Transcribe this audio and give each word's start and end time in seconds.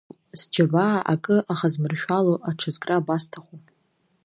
Сџьабаа 0.39 0.97
акы 1.13 1.37
ахазмыршәало 1.51 2.33
аҽазкра 2.49 2.95
абасҭаху! 2.97 3.57